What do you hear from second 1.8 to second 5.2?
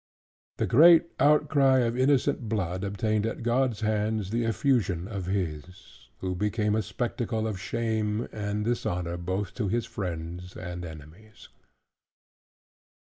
of innocent blood, obtained at God's hands the effusion